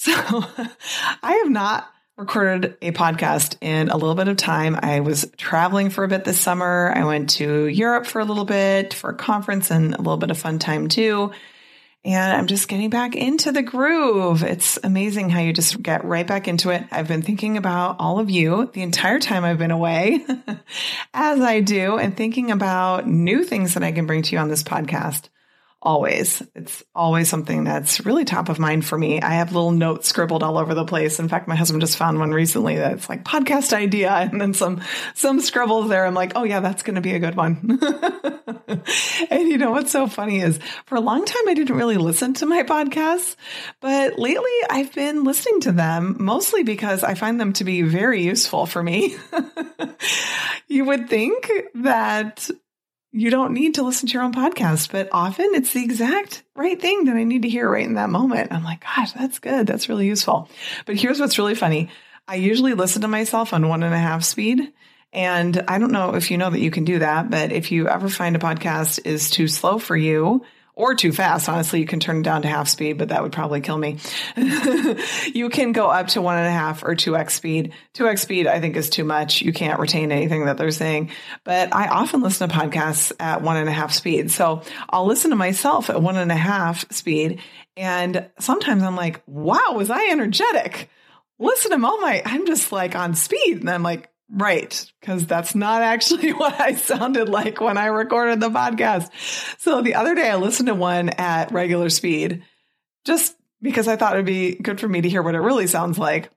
So, 0.00 0.12
I 1.22 1.42
have 1.42 1.50
not 1.50 1.86
recorded 2.16 2.74
a 2.80 2.90
podcast 2.90 3.58
in 3.60 3.90
a 3.90 3.98
little 3.98 4.14
bit 4.14 4.28
of 4.28 4.38
time. 4.38 4.78
I 4.80 5.00
was 5.00 5.30
traveling 5.36 5.90
for 5.90 6.04
a 6.04 6.08
bit 6.08 6.24
this 6.24 6.40
summer. 6.40 6.90
I 6.96 7.04
went 7.04 7.28
to 7.32 7.66
Europe 7.66 8.06
for 8.06 8.18
a 8.18 8.24
little 8.24 8.46
bit 8.46 8.94
for 8.94 9.10
a 9.10 9.14
conference 9.14 9.70
and 9.70 9.94
a 9.94 9.98
little 9.98 10.16
bit 10.16 10.30
of 10.30 10.38
fun 10.38 10.58
time 10.58 10.88
too. 10.88 11.32
And 12.02 12.32
I'm 12.32 12.46
just 12.46 12.66
getting 12.66 12.88
back 12.88 13.14
into 13.14 13.52
the 13.52 13.60
groove. 13.60 14.42
It's 14.42 14.78
amazing 14.82 15.28
how 15.28 15.40
you 15.40 15.52
just 15.52 15.82
get 15.82 16.02
right 16.02 16.26
back 16.26 16.48
into 16.48 16.70
it. 16.70 16.82
I've 16.90 17.08
been 17.08 17.20
thinking 17.20 17.58
about 17.58 17.96
all 17.98 18.20
of 18.20 18.30
you 18.30 18.70
the 18.72 18.80
entire 18.80 19.20
time 19.20 19.44
I've 19.44 19.58
been 19.58 19.70
away, 19.70 20.24
as 21.12 21.40
I 21.42 21.60
do, 21.60 21.98
and 21.98 22.16
thinking 22.16 22.50
about 22.50 23.06
new 23.06 23.44
things 23.44 23.74
that 23.74 23.82
I 23.82 23.92
can 23.92 24.06
bring 24.06 24.22
to 24.22 24.32
you 24.34 24.38
on 24.38 24.48
this 24.48 24.62
podcast 24.62 25.28
always. 25.82 26.42
It's 26.54 26.82
always 26.94 27.28
something 27.28 27.64
that's 27.64 28.04
really 28.04 28.24
top 28.24 28.48
of 28.48 28.58
mind 28.58 28.84
for 28.84 28.98
me. 28.98 29.20
I 29.20 29.34
have 29.34 29.52
little 29.52 29.70
notes 29.70 30.08
scribbled 30.08 30.42
all 30.42 30.58
over 30.58 30.74
the 30.74 30.84
place. 30.84 31.18
In 31.18 31.28
fact, 31.28 31.48
my 31.48 31.56
husband 31.56 31.80
just 31.80 31.96
found 31.96 32.18
one 32.18 32.32
recently 32.32 32.76
that's 32.76 33.08
like 33.08 33.24
podcast 33.24 33.72
idea 33.72 34.10
and 34.32 34.40
then 34.40 34.54
some 34.54 34.82
some 35.14 35.40
scribbles 35.40 35.88
there. 35.88 36.04
I'm 36.04 36.14
like, 36.14 36.32
"Oh 36.36 36.44
yeah, 36.44 36.60
that's 36.60 36.82
going 36.82 36.96
to 36.96 37.00
be 37.00 37.14
a 37.14 37.18
good 37.18 37.34
one." 37.34 37.78
and 39.30 39.48
you 39.48 39.58
know 39.58 39.70
what's 39.70 39.90
so 39.90 40.06
funny 40.06 40.40
is 40.40 40.58
for 40.86 40.96
a 40.96 41.00
long 41.00 41.24
time 41.24 41.48
I 41.48 41.54
didn't 41.54 41.76
really 41.76 41.96
listen 41.96 42.34
to 42.34 42.46
my 42.46 42.62
podcasts, 42.62 43.36
but 43.80 44.18
lately 44.18 44.50
I've 44.68 44.92
been 44.92 45.24
listening 45.24 45.60
to 45.62 45.72
them 45.72 46.16
mostly 46.20 46.62
because 46.62 47.02
I 47.02 47.14
find 47.14 47.40
them 47.40 47.54
to 47.54 47.64
be 47.64 47.82
very 47.82 48.22
useful 48.22 48.66
for 48.66 48.82
me. 48.82 49.16
you 50.68 50.84
would 50.84 51.08
think 51.08 51.50
that 51.74 52.50
you 53.12 53.30
don't 53.30 53.52
need 53.52 53.74
to 53.74 53.82
listen 53.82 54.08
to 54.08 54.12
your 54.14 54.22
own 54.22 54.32
podcast, 54.32 54.92
but 54.92 55.08
often 55.10 55.50
it's 55.54 55.72
the 55.72 55.82
exact 55.82 56.44
right 56.54 56.80
thing 56.80 57.04
that 57.04 57.16
I 57.16 57.24
need 57.24 57.42
to 57.42 57.48
hear 57.48 57.68
right 57.68 57.86
in 57.86 57.94
that 57.94 58.10
moment. 58.10 58.52
I'm 58.52 58.62
like, 58.62 58.82
gosh, 58.82 59.12
that's 59.12 59.40
good. 59.40 59.66
That's 59.66 59.88
really 59.88 60.06
useful. 60.06 60.48
But 60.86 60.96
here's 60.96 61.18
what's 61.18 61.38
really 61.38 61.56
funny. 61.56 61.90
I 62.28 62.36
usually 62.36 62.74
listen 62.74 63.02
to 63.02 63.08
myself 63.08 63.52
on 63.52 63.68
one 63.68 63.82
and 63.82 63.94
a 63.94 63.98
half 63.98 64.22
speed. 64.22 64.72
And 65.12 65.64
I 65.66 65.78
don't 65.78 65.90
know 65.90 66.14
if 66.14 66.30
you 66.30 66.38
know 66.38 66.50
that 66.50 66.60
you 66.60 66.70
can 66.70 66.84
do 66.84 67.00
that, 67.00 67.30
but 67.30 67.50
if 67.50 67.72
you 67.72 67.88
ever 67.88 68.08
find 68.08 68.36
a 68.36 68.38
podcast 68.38 69.00
is 69.04 69.28
too 69.28 69.48
slow 69.48 69.78
for 69.78 69.96
you, 69.96 70.44
or 70.74 70.94
too 70.94 71.12
fast. 71.12 71.48
Honestly, 71.48 71.80
you 71.80 71.86
can 71.86 72.00
turn 72.00 72.18
it 72.18 72.22
down 72.22 72.42
to 72.42 72.48
half 72.48 72.68
speed, 72.68 72.98
but 72.98 73.08
that 73.08 73.22
would 73.22 73.32
probably 73.32 73.60
kill 73.60 73.76
me. 73.76 73.98
you 75.34 75.48
can 75.50 75.72
go 75.72 75.88
up 75.88 76.08
to 76.08 76.22
one 76.22 76.38
and 76.38 76.46
a 76.46 76.50
half 76.50 76.82
or 76.82 76.94
2x 76.94 77.32
speed. 77.32 77.72
2x 77.94 78.20
speed, 78.20 78.46
I 78.46 78.60
think, 78.60 78.76
is 78.76 78.90
too 78.90 79.04
much. 79.04 79.42
You 79.42 79.52
can't 79.52 79.80
retain 79.80 80.12
anything 80.12 80.46
that 80.46 80.56
they're 80.56 80.70
saying. 80.70 81.10
But 81.44 81.74
I 81.74 81.88
often 81.88 82.22
listen 82.22 82.48
to 82.48 82.54
podcasts 82.54 83.12
at 83.20 83.42
one 83.42 83.56
and 83.56 83.68
a 83.68 83.72
half 83.72 83.92
speed. 83.92 84.30
So 84.30 84.62
I'll 84.88 85.06
listen 85.06 85.30
to 85.30 85.36
myself 85.36 85.90
at 85.90 86.00
one 86.00 86.16
and 86.16 86.32
a 86.32 86.36
half 86.36 86.90
speed. 86.92 87.40
And 87.76 88.28
sometimes 88.38 88.82
I'm 88.82 88.96
like, 88.96 89.22
wow, 89.26 89.74
was 89.74 89.90
I 89.90 90.08
energetic? 90.10 90.88
Listen 91.38 91.70
to 91.78 91.86
all 91.86 92.00
my, 92.00 92.22
I'm 92.24 92.46
just 92.46 92.70
like 92.72 92.94
on 92.94 93.14
speed. 93.14 93.60
And 93.60 93.70
I'm 93.70 93.82
like, 93.82 94.10
Right, 94.32 94.92
because 95.00 95.26
that's 95.26 95.54
not 95.54 95.82
actually 95.82 96.32
what 96.32 96.60
I 96.60 96.74
sounded 96.74 97.28
like 97.28 97.60
when 97.60 97.76
I 97.76 97.86
recorded 97.86 98.40
the 98.40 98.50
podcast. 98.50 99.10
So 99.58 99.82
the 99.82 99.96
other 99.96 100.14
day 100.14 100.30
I 100.30 100.36
listened 100.36 100.68
to 100.68 100.74
one 100.74 101.08
at 101.10 101.52
regular 101.52 101.90
speed 101.90 102.44
just 103.04 103.36
because 103.60 103.88
I 103.88 103.96
thought 103.96 104.14
it'd 104.14 104.26
be 104.26 104.54
good 104.54 104.80
for 104.80 104.88
me 104.88 105.00
to 105.00 105.08
hear 105.08 105.22
what 105.22 105.34
it 105.34 105.40
really 105.40 105.66
sounds 105.66 105.98
like. 105.98 106.30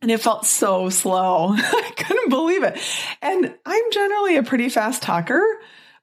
And 0.00 0.10
it 0.10 0.20
felt 0.20 0.46
so 0.46 0.90
slow. 0.90 1.48
I 1.56 1.92
couldn't 1.96 2.28
believe 2.28 2.62
it. 2.62 2.78
And 3.22 3.54
I'm 3.64 3.92
generally 3.92 4.36
a 4.36 4.42
pretty 4.42 4.68
fast 4.68 5.02
talker. 5.02 5.42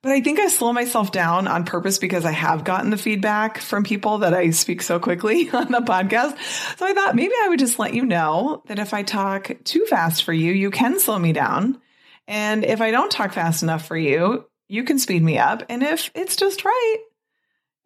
But 0.04 0.14
I 0.14 0.22
think 0.22 0.40
I 0.40 0.48
slow 0.48 0.74
myself 0.74 1.12
down 1.12 1.48
on 1.48 1.64
purpose 1.64 2.00
because 2.00 2.26
I 2.26 2.32
have 2.32 2.64
gotten 2.64 2.90
the 2.90 2.98
feedback 2.98 3.59
from 3.59 3.84
people 3.84 4.20
that 4.20 4.34
I 4.34 4.50
speak 4.50 4.82
so 4.82 5.00
quickly 5.00 5.50
on 5.53 5.72
the 5.72 5.82
podcast. 5.82 6.38
So 6.78 6.86
I 6.86 6.94
thought 6.94 7.16
maybe 7.16 7.34
I 7.44 7.50
would 7.50 7.59
just 7.59 7.78
let 7.78 7.94
you 7.94 8.06
know 8.06 8.64
that 8.68 8.80
if 8.80 8.94
I 8.94 9.03
talk 9.03 9.52
too 9.64 9.86
fast 9.86 10.24
for 10.24 10.34
you, 10.34 10.52
you 10.52 10.72
can 10.72 11.00
slow 11.00 11.20
me 11.20 11.34
down. 11.34 11.80
And 12.28 12.66
if 12.66 12.82
I 12.82 12.92
don't 12.92 13.12
talk 13.12 13.34
fast 13.34 13.62
enough 13.62 13.86
for 13.86 13.98
you, 13.98 14.46
you 14.68 14.84
can 14.86 14.98
speed 14.98 15.22
me 15.22 15.38
up. 15.38 15.64
And 15.70 15.84
if 15.84 16.09
it's 16.16 16.36
just 16.36 16.66
right, 16.66 16.97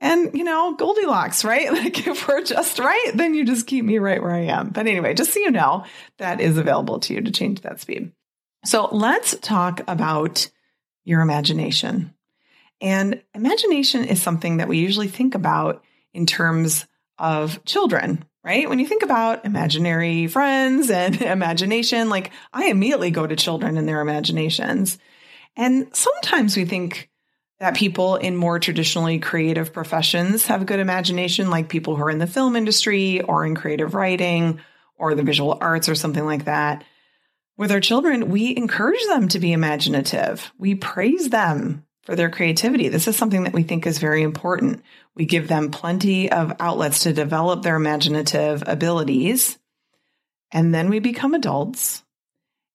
and 0.01 0.33
you 0.33 0.43
know, 0.43 0.75
Goldilocks, 0.75 1.43
right? 1.43 1.71
Like 1.75 2.07
if 2.07 2.27
we're 2.27 2.43
just 2.43 2.79
right, 2.79 3.11
then 3.15 3.33
you 3.33 3.43
just 3.43 3.67
keep 3.67 3.83
me 3.83 3.97
right 3.97 4.21
where 4.21 4.33
I 4.33 4.45
am. 4.45 4.69
But 4.69 4.87
anyway, 4.87 5.13
just 5.13 5.33
so 5.33 5.39
you 5.39 5.51
know, 5.51 5.83
that 6.19 6.39
is 6.39 6.57
available 6.57 6.99
to 7.01 7.13
you 7.13 7.21
to 7.21 7.31
change 7.31 7.61
that 7.61 7.81
speed. 7.81 8.11
So 8.63 8.87
let's 8.91 9.35
talk 9.41 9.81
about 9.87 10.49
your 11.05 11.21
imagination. 11.21 12.13
And 12.81 13.21
imagination 13.33 14.03
is 14.03 14.21
something 14.21 14.57
that 14.57 14.67
we 14.67 14.79
usually 14.79 15.07
think 15.07 15.35
about 15.35 15.83
in 16.13 16.25
terms 16.25 16.85
of 17.17 17.63
children, 17.63 18.25
right? 18.43 18.67
When 18.67 18.79
you 18.79 18.87
think 18.87 19.03
about 19.03 19.45
imaginary 19.45 20.27
friends 20.27 20.89
and 20.89 21.21
imagination, 21.21 22.09
like 22.09 22.31
I 22.51 22.65
immediately 22.65 23.11
go 23.11 23.25
to 23.25 23.35
children 23.35 23.77
and 23.77 23.87
their 23.87 24.01
imaginations. 24.01 24.97
And 25.55 25.95
sometimes 25.95 26.57
we 26.57 26.65
think 26.65 27.09
that 27.59 27.75
people 27.75 28.17
in 28.17 28.35
more 28.35 28.59
traditionally 28.59 29.19
creative 29.19 29.71
professions 29.71 30.47
have 30.47 30.65
good 30.65 30.79
imagination, 30.79 31.49
like 31.49 31.69
people 31.69 31.95
who 31.95 32.03
are 32.03 32.09
in 32.09 32.19
the 32.19 32.27
film 32.27 32.55
industry 32.55 33.21
or 33.21 33.45
in 33.45 33.55
creative 33.55 33.95
writing 33.95 34.59
or 34.97 35.15
the 35.15 35.23
visual 35.23 35.57
arts 35.61 35.87
or 35.87 35.95
something 35.95 36.25
like 36.25 36.45
that. 36.45 36.83
With 37.57 37.71
our 37.71 37.79
children, 37.79 38.29
we 38.29 38.55
encourage 38.55 39.03
them 39.07 39.29
to 39.29 39.39
be 39.39 39.53
imaginative. 39.53 40.51
We 40.57 40.75
praise 40.75 41.29
them 41.29 41.85
for 42.03 42.15
their 42.15 42.29
creativity. 42.29 42.89
This 42.89 43.07
is 43.07 43.15
something 43.15 43.43
that 43.43 43.53
we 43.53 43.63
think 43.63 43.87
is 43.87 43.97
very 43.97 44.23
important. 44.23 44.83
We 45.15 45.25
give 45.25 45.47
them 45.47 45.71
plenty 45.71 46.31
of 46.31 46.53
outlets 46.59 47.03
to 47.03 47.13
develop 47.13 47.63
their 47.63 47.77
imaginative 47.77 48.63
abilities. 48.67 49.57
And 50.51 50.73
then 50.73 50.89
we 50.89 50.99
become 50.99 51.33
adults. 51.33 52.03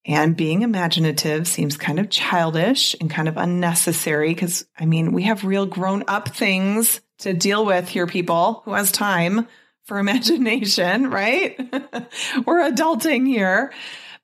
And 0.07 0.37
being 0.37 0.63
imaginative 0.63 1.47
seems 1.47 1.77
kind 1.77 2.01
of 2.01 2.09
childish 2.09 2.97
and 3.01 3.11
kind 3.11 3.29
of 3.29 3.37
unnecessary 3.37 4.29
because, 4.31 4.67
I 4.79 4.87
mean, 4.87 5.13
we 5.13 5.25
have 5.25 5.45
real 5.45 5.67
grown 5.67 6.05
up 6.09 6.35
things 6.35 7.03
to 7.19 7.35
deal 7.35 7.67
with 7.67 7.89
here, 7.89 8.07
people. 8.07 8.63
Who 8.65 8.73
has 8.73 8.91
time 8.91 9.47
for 9.85 9.99
imagination, 10.01 11.11
right? 11.11 11.59
We're 12.47 12.71
adulting 12.71 13.27
here, 13.27 13.73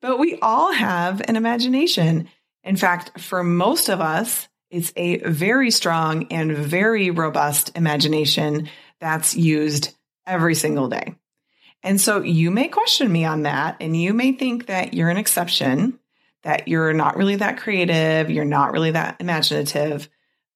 but 0.01 0.19
we 0.19 0.39
all 0.41 0.73
have 0.73 1.23
an 1.29 1.37
imagination. 1.37 2.29
In 2.65 2.77
fact, 2.77 3.21
for 3.21 3.43
most 3.43 3.89
of 3.89 4.01
us, 4.01 4.49
it's 4.71 4.93
a 4.97 5.19
very 5.19 5.71
strong 5.71 6.27
and 6.33 6.57
very 6.57 7.11
robust 7.11 7.77
imagination 7.77 8.69
that's 9.01 9.37
used 9.37 9.95
every 10.27 10.55
single 10.55 10.89
day. 10.89 11.15
And 11.83 12.01
so 12.01 12.23
you 12.23 12.51
may 12.51 12.69
question 12.69 13.11
me 13.13 13.25
on 13.25 13.43
that, 13.43 13.77
and 13.81 13.97
you 13.97 14.13
may 14.13 14.33
think 14.33 14.67
that 14.67 14.95
you're 14.95 15.11
an 15.11 15.19
exception, 15.19 16.01
that 16.43 16.67
you're 16.67 16.93
not 16.93 17.17
really 17.17 17.37
that 17.37 17.59
creative, 17.59 18.31
you're 18.31 18.45
not 18.45 18.73
really 18.73 18.91
that 18.91 19.17
imaginative. 19.21 20.09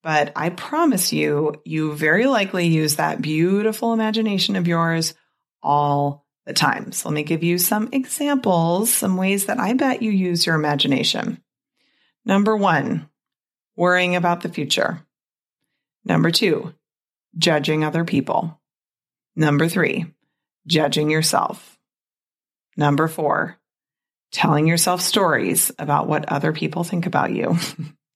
But 0.03 0.33
I 0.35 0.49
promise 0.49 1.13
you, 1.13 1.61
you 1.65 1.93
very 1.93 2.27
likely 2.27 2.67
use 2.67 2.97
that 2.97 3.23
beautiful 3.23 3.93
imagination 3.93 4.57
of 4.57 4.67
yours 4.67 5.15
all 5.63 6.25
the 6.51 6.55
time. 6.55 6.91
So 6.91 7.09
let 7.09 7.15
me 7.15 7.23
give 7.23 7.45
you 7.45 7.59
some 7.59 7.89
examples, 7.93 8.93
some 8.93 9.17
ways 9.17 9.47
that 9.47 9.61
I 9.61 9.75
bet 9.75 10.03
you 10.03 10.11
use 10.11 10.45
your 10.45 10.57
imagination. 10.57 11.41
Number 12.25 12.57
one, 12.57 13.09
worrying 13.77 14.17
about 14.17 14.41
the 14.41 14.49
future. 14.49 15.07
Number 16.05 16.33
two, 16.33 16.75
judging 17.39 17.85
other 17.85 18.05
people. 18.05 18.61
Number 19.37 19.69
three, 19.69 20.07
judging 20.67 21.09
yourself. 21.09 21.79
Number 22.77 23.07
four, 23.07 23.57
telling 24.33 24.67
yourself 24.67 25.01
stories 25.01 25.71
about 25.79 26.09
what 26.09 26.29
other 26.29 26.53
people 26.53 26.83
think 26.83 27.07
about 27.07 27.31
you. 27.31 27.57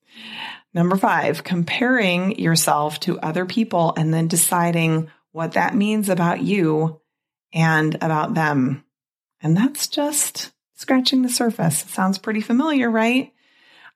Number 0.75 0.97
five, 0.97 1.45
comparing 1.45 2.41
yourself 2.41 2.99
to 3.01 3.21
other 3.21 3.47
people 3.47 3.95
and 3.97 4.13
then 4.13 4.27
deciding 4.27 5.09
what 5.31 5.53
that 5.53 5.77
means 5.77 6.09
about 6.09 6.43
you 6.43 7.01
and 7.55 7.95
about 7.97 8.35
them. 8.35 8.85
And 9.41 9.57
that's 9.57 9.87
just 9.87 10.53
scratching 10.75 11.23
the 11.23 11.29
surface. 11.29 11.79
Sounds 11.79 12.19
pretty 12.19 12.41
familiar, 12.41 12.91
right? 12.91 13.33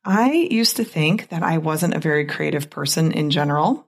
I 0.04 0.32
used 0.32 0.76
to 0.76 0.84
think 0.84 1.28
that 1.28 1.42
I 1.42 1.58
wasn't 1.58 1.94
a 1.94 2.00
very 2.00 2.24
creative 2.24 2.70
person 2.70 3.12
in 3.12 3.30
general, 3.30 3.86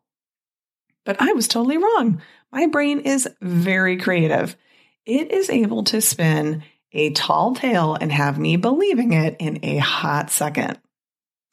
but 1.05 1.17
I 1.21 1.33
was 1.33 1.49
totally 1.49 1.79
wrong. 1.79 2.21
My 2.53 2.67
brain 2.67 3.01
is 3.01 3.29
very 3.41 3.97
creative. 3.97 4.57
It 5.07 5.31
is 5.31 5.49
able 5.49 5.85
to 5.85 6.01
spin 6.01 6.65
a 6.93 7.11
tall 7.11 7.55
tale 7.55 7.95
and 7.95 8.11
have 8.11 8.39
me 8.39 8.57
believing 8.57 9.13
it 9.13 9.37
in 9.39 9.61
a 9.63 9.79
hot 9.79 10.31
second. 10.31 10.79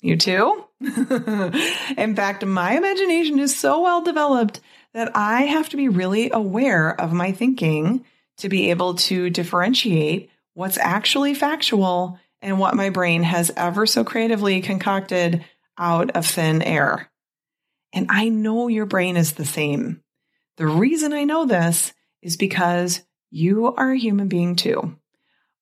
You 0.01 0.17
too? 0.17 0.65
in 0.81 2.15
fact, 2.15 2.45
my 2.45 2.77
imagination 2.77 3.39
is 3.39 3.55
so 3.55 3.81
well 3.81 4.01
developed 4.01 4.59
that 4.97 5.15
I 5.15 5.43
have 5.43 5.69
to 5.69 5.77
be 5.77 5.89
really 5.89 6.31
aware 6.31 6.89
of 6.99 7.13
my 7.13 7.31
thinking 7.31 8.03
to 8.37 8.49
be 8.49 8.71
able 8.71 8.95
to 8.95 9.29
differentiate 9.29 10.31
what's 10.55 10.79
actually 10.79 11.35
factual 11.35 12.17
and 12.41 12.57
what 12.57 12.75
my 12.75 12.89
brain 12.89 13.21
has 13.21 13.51
ever 13.55 13.85
so 13.85 14.03
creatively 14.03 14.59
concocted 14.59 15.45
out 15.77 16.09
of 16.17 16.25
thin 16.25 16.63
air. 16.63 17.11
And 17.93 18.07
I 18.09 18.29
know 18.29 18.69
your 18.69 18.87
brain 18.87 19.17
is 19.17 19.33
the 19.33 19.45
same. 19.45 20.01
The 20.57 20.65
reason 20.65 21.13
I 21.13 21.25
know 21.25 21.45
this 21.45 21.93
is 22.23 22.35
because 22.35 23.03
you 23.29 23.71
are 23.75 23.91
a 23.91 23.99
human 23.99 24.27
being 24.27 24.55
too. 24.55 24.97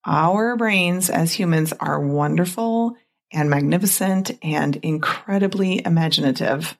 Our 0.05 0.55
brains 0.55 1.09
as 1.09 1.33
humans 1.33 1.73
are 1.77 1.99
wonderful 1.99 2.95
and 3.33 3.49
magnificent 3.49 4.31
and 4.41 4.77
incredibly 4.77 5.85
imaginative. 5.85 6.77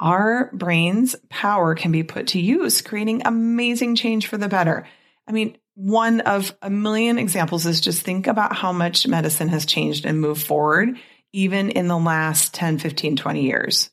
Our 0.00 0.50
brain's 0.52 1.16
power 1.28 1.74
can 1.74 1.90
be 1.90 2.02
put 2.02 2.28
to 2.28 2.40
use, 2.40 2.82
creating 2.82 3.22
amazing 3.24 3.96
change 3.96 4.26
for 4.26 4.36
the 4.36 4.48
better. 4.48 4.86
I 5.26 5.32
mean, 5.32 5.58
one 5.74 6.20
of 6.20 6.56
a 6.62 6.70
million 6.70 7.18
examples 7.18 7.66
is 7.66 7.80
just 7.80 8.02
think 8.02 8.26
about 8.26 8.54
how 8.54 8.72
much 8.72 9.06
medicine 9.06 9.48
has 9.48 9.66
changed 9.66 10.06
and 10.06 10.20
moved 10.20 10.42
forward, 10.42 10.96
even 11.32 11.70
in 11.70 11.88
the 11.88 11.98
last 11.98 12.54
10, 12.54 12.78
15, 12.78 13.16
20 13.16 13.42
years. 13.42 13.90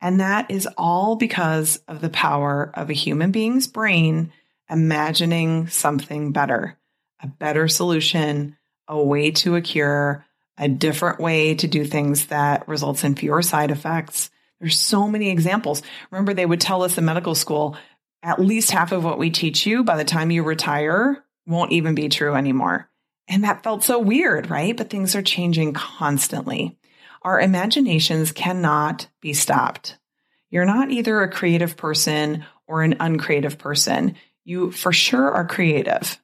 And 0.00 0.20
that 0.20 0.50
is 0.50 0.68
all 0.76 1.16
because 1.16 1.80
of 1.88 2.00
the 2.00 2.10
power 2.10 2.70
of 2.74 2.88
a 2.88 2.94
human 2.94 3.30
being's 3.30 3.66
brain 3.66 4.32
imagining 4.70 5.68
something 5.68 6.32
better, 6.32 6.78
a 7.20 7.26
better 7.26 7.68
solution, 7.68 8.56
a 8.86 9.02
way 9.02 9.30
to 9.30 9.56
a 9.56 9.60
cure, 9.60 10.24
a 10.56 10.68
different 10.68 11.20
way 11.20 11.54
to 11.54 11.66
do 11.66 11.84
things 11.84 12.26
that 12.26 12.68
results 12.68 13.04
in 13.04 13.14
fewer 13.14 13.42
side 13.42 13.70
effects. 13.70 14.30
There's 14.60 14.78
so 14.78 15.08
many 15.08 15.30
examples. 15.30 15.82
Remember, 16.10 16.34
they 16.34 16.46
would 16.46 16.60
tell 16.60 16.82
us 16.82 16.98
in 16.98 17.04
medical 17.04 17.34
school 17.34 17.76
at 18.22 18.40
least 18.40 18.70
half 18.70 18.92
of 18.92 19.04
what 19.04 19.18
we 19.18 19.30
teach 19.30 19.66
you 19.66 19.84
by 19.84 19.96
the 19.96 20.04
time 20.04 20.30
you 20.30 20.42
retire 20.42 21.24
won't 21.46 21.72
even 21.72 21.94
be 21.94 22.08
true 22.08 22.34
anymore. 22.34 22.88
And 23.28 23.44
that 23.44 23.62
felt 23.62 23.84
so 23.84 23.98
weird, 23.98 24.50
right? 24.50 24.76
But 24.76 24.90
things 24.90 25.14
are 25.14 25.22
changing 25.22 25.74
constantly. 25.74 26.76
Our 27.22 27.40
imaginations 27.40 28.32
cannot 28.32 29.08
be 29.20 29.32
stopped. 29.32 29.98
You're 30.50 30.64
not 30.64 30.90
either 30.90 31.20
a 31.20 31.30
creative 31.30 31.76
person 31.76 32.44
or 32.66 32.82
an 32.82 32.96
uncreative 33.00 33.58
person. 33.58 34.16
You 34.44 34.70
for 34.70 34.92
sure 34.92 35.30
are 35.30 35.46
creative. 35.46 36.18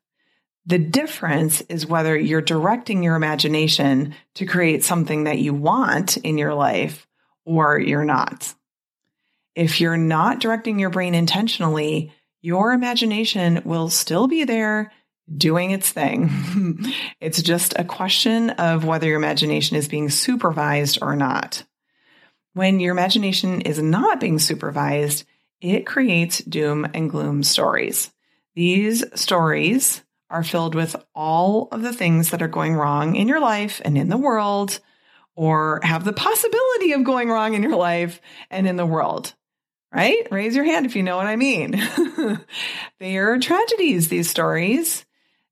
The 0.66 0.78
difference 0.78 1.60
is 1.62 1.86
whether 1.86 2.16
you're 2.16 2.40
directing 2.40 3.02
your 3.02 3.16
imagination 3.16 4.14
to 4.34 4.46
create 4.46 4.82
something 4.82 5.25
that 5.25 5.38
you 5.38 5.52
want 5.52 6.16
in 6.16 6.38
your 6.38 6.54
life 6.54 7.06
or 7.44 7.79
you're 7.79 8.05
not. 8.05 8.55
If 9.55 9.81
you're 9.81 9.96
not 9.96 10.41
directing 10.41 10.79
your 10.79 10.91
brain 10.91 11.14
intentionally, 11.14 12.13
your 12.41 12.72
imagination 12.72 13.63
will 13.65 13.89
still 13.89 14.27
be 14.27 14.44
there 14.44 14.93
doing 15.34 15.70
its 15.70 15.91
thing. 15.91 16.31
it's 17.20 17.41
just 17.41 17.74
a 17.79 17.84
question 17.84 18.51
of 18.51 18.84
whether 18.84 19.06
your 19.06 19.17
imagination 19.17 19.77
is 19.77 19.89
being 19.89 20.10
supervised 20.10 20.98
or 21.01 21.17
not. 21.17 21.65
When 22.53 22.81
your 22.81 22.93
imagination 22.93 23.63
is 23.63 23.81
not 23.81 24.20
being 24.20 24.39
supervised, 24.39 25.24
it 25.60 25.86
creates 25.86 26.39
doom 26.39 26.86
and 26.94 27.10
gloom 27.10 27.43
stories. 27.43 28.10
These 28.55 29.05
stories 29.19 30.03
are 30.31 30.44
filled 30.44 30.74
with 30.74 30.96
all 31.15 31.69
of 31.72 31.82
the 31.82 31.93
things 31.93 32.31
that 32.31 32.43
are 32.43 32.48
going 32.48 32.74
wrong 32.74 33.17
in 33.17 33.29
your 33.29 33.41
life 33.41 33.81
and 33.84 33.96
in 33.96 34.08
the 34.08 34.17
world, 34.17 34.81
or 35.36 35.81
have 35.82 36.05
the 36.05 36.12
possibility 36.12 36.93
of 36.93 37.05
going 37.05 37.29
wrong 37.29 37.55
in 37.55 37.62
your 37.62 37.76
life 37.76 38.20
and 38.50 38.67
in 38.67 38.76
the 38.76 38.86
world. 38.86 39.34
Right? 39.93 40.26
Raise 40.31 40.56
your 40.56 40.64
hand 40.64 40.86
if 40.86 40.96
you 40.96 41.05
know 41.05 41.17
what 41.17 41.26
I 41.26 41.36
mean. 41.36 41.70
they 42.98 43.17
are 43.17 43.38
tragedies, 43.38 44.08
these 44.08 44.29
stories. 44.29 45.05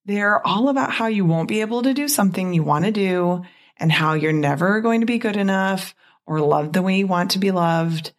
They're 0.04 0.44
all 0.44 0.68
about 0.68 0.90
how 0.90 1.06
you 1.06 1.24
won't 1.24 1.48
be 1.48 1.60
able 1.60 1.82
to 1.82 1.94
do 1.94 2.08
something 2.08 2.52
you 2.52 2.64
want 2.64 2.84
to 2.84 2.90
do 2.90 3.44
and 3.76 3.92
how 3.92 4.14
you're 4.14 4.32
never 4.32 4.80
going 4.80 5.00
to 5.00 5.06
be 5.06 5.18
good 5.18 5.36
enough 5.36 5.94
or 6.26 6.40
loved 6.40 6.72
the 6.72 6.82
way 6.82 6.98
you 6.98 7.06
want 7.06 7.32
to 7.32 7.38
be 7.38 7.52
loved. 7.52 8.12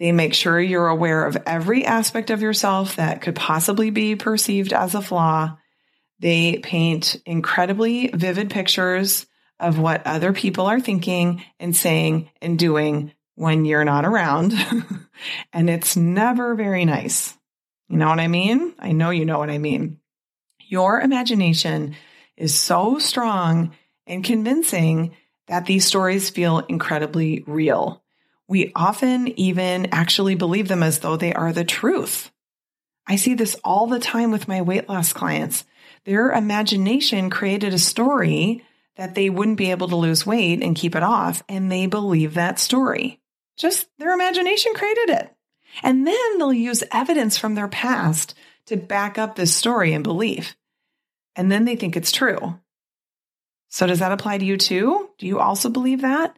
They 0.00 0.10
make 0.10 0.34
sure 0.34 0.60
you're 0.60 0.88
aware 0.88 1.24
of 1.26 1.38
every 1.46 1.84
aspect 1.84 2.30
of 2.30 2.42
yourself 2.42 2.96
that 2.96 3.22
could 3.22 3.36
possibly 3.36 3.90
be 3.90 4.16
perceived 4.16 4.72
as 4.72 4.96
a 4.96 5.02
flaw. 5.02 5.58
They 6.18 6.58
paint 6.58 7.16
incredibly 7.24 8.08
vivid 8.08 8.50
pictures 8.50 9.27
of 9.60 9.78
what 9.78 10.06
other 10.06 10.32
people 10.32 10.66
are 10.66 10.80
thinking 10.80 11.42
and 11.58 11.74
saying 11.74 12.30
and 12.40 12.58
doing 12.58 13.12
when 13.34 13.64
you're 13.64 13.84
not 13.84 14.04
around. 14.04 14.52
and 15.52 15.70
it's 15.70 15.96
never 15.96 16.54
very 16.54 16.84
nice. 16.84 17.36
You 17.88 17.96
know 17.96 18.08
what 18.08 18.20
I 18.20 18.28
mean? 18.28 18.74
I 18.78 18.92
know 18.92 19.10
you 19.10 19.24
know 19.24 19.38
what 19.38 19.50
I 19.50 19.58
mean. 19.58 19.98
Your 20.66 21.00
imagination 21.00 21.96
is 22.36 22.58
so 22.58 22.98
strong 22.98 23.72
and 24.06 24.24
convincing 24.24 25.14
that 25.46 25.66
these 25.66 25.86
stories 25.86 26.30
feel 26.30 26.58
incredibly 26.58 27.42
real. 27.46 28.02
We 28.46 28.72
often 28.74 29.28
even 29.38 29.86
actually 29.92 30.34
believe 30.34 30.68
them 30.68 30.82
as 30.82 31.00
though 31.00 31.16
they 31.16 31.32
are 31.32 31.52
the 31.52 31.64
truth. 31.64 32.30
I 33.06 33.16
see 33.16 33.34
this 33.34 33.56
all 33.64 33.86
the 33.86 33.98
time 33.98 34.30
with 34.30 34.48
my 34.48 34.62
weight 34.62 34.88
loss 34.88 35.12
clients. 35.12 35.64
Their 36.04 36.30
imagination 36.30 37.30
created 37.30 37.72
a 37.72 37.78
story 37.78 38.64
that 38.98 39.14
they 39.14 39.30
wouldn't 39.30 39.56
be 39.56 39.70
able 39.70 39.88
to 39.88 39.96
lose 39.96 40.26
weight 40.26 40.62
and 40.62 40.76
keep 40.76 40.94
it 40.94 41.02
off, 41.04 41.42
and 41.48 41.70
they 41.70 41.86
believe 41.86 42.34
that 42.34 42.58
story. 42.58 43.20
Just 43.56 43.88
their 43.98 44.12
imagination 44.12 44.74
created 44.74 45.10
it. 45.10 45.34
And 45.82 46.06
then 46.06 46.38
they'll 46.38 46.52
use 46.52 46.82
evidence 46.92 47.38
from 47.38 47.54
their 47.54 47.68
past 47.68 48.34
to 48.66 48.76
back 48.76 49.16
up 49.16 49.36
this 49.36 49.54
story 49.54 49.94
and 49.94 50.02
belief. 50.02 50.56
And 51.36 51.50
then 51.50 51.64
they 51.64 51.76
think 51.76 51.96
it's 51.96 52.10
true. 52.10 52.58
So, 53.68 53.86
does 53.86 54.00
that 54.00 54.12
apply 54.12 54.38
to 54.38 54.44
you 54.44 54.56
too? 54.56 55.10
Do 55.18 55.26
you 55.26 55.38
also 55.38 55.70
believe 55.70 56.00
that? 56.00 56.36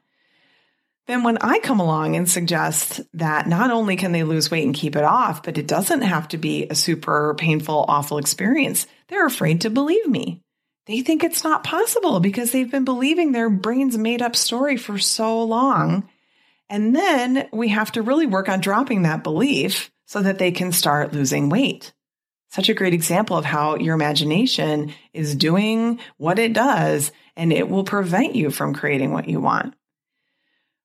Then, 1.06 1.22
when 1.22 1.38
I 1.38 1.60
come 1.60 1.80
along 1.80 2.16
and 2.16 2.28
suggest 2.28 3.00
that 3.14 3.46
not 3.46 3.70
only 3.70 3.96
can 3.96 4.12
they 4.12 4.24
lose 4.24 4.50
weight 4.50 4.66
and 4.66 4.74
keep 4.74 4.96
it 4.96 5.04
off, 5.04 5.42
but 5.42 5.56
it 5.56 5.66
doesn't 5.66 6.02
have 6.02 6.28
to 6.28 6.38
be 6.38 6.66
a 6.68 6.74
super 6.74 7.34
painful, 7.38 7.86
awful 7.88 8.18
experience, 8.18 8.86
they're 9.08 9.26
afraid 9.26 9.62
to 9.62 9.70
believe 9.70 10.06
me. 10.06 10.42
They 10.86 11.02
think 11.02 11.22
it's 11.22 11.44
not 11.44 11.64
possible 11.64 12.20
because 12.20 12.52
they've 12.52 12.70
been 12.70 12.84
believing 12.84 13.32
their 13.32 13.50
brain's 13.50 13.98
made 13.98 14.22
up 14.22 14.34
story 14.34 14.76
for 14.76 14.98
so 14.98 15.44
long. 15.44 16.08
And 16.68 16.94
then 16.94 17.48
we 17.52 17.68
have 17.68 17.92
to 17.92 18.02
really 18.02 18.26
work 18.26 18.48
on 18.48 18.60
dropping 18.60 19.02
that 19.02 19.22
belief 19.22 19.90
so 20.06 20.22
that 20.22 20.38
they 20.38 20.52
can 20.52 20.72
start 20.72 21.12
losing 21.12 21.48
weight. 21.48 21.92
Such 22.50 22.68
a 22.68 22.74
great 22.74 22.94
example 22.94 23.36
of 23.36 23.44
how 23.44 23.76
your 23.76 23.94
imagination 23.94 24.92
is 25.12 25.36
doing 25.36 26.00
what 26.16 26.38
it 26.40 26.52
does 26.52 27.12
and 27.36 27.52
it 27.52 27.68
will 27.68 27.84
prevent 27.84 28.34
you 28.34 28.50
from 28.50 28.74
creating 28.74 29.12
what 29.12 29.28
you 29.28 29.40
want. 29.40 29.74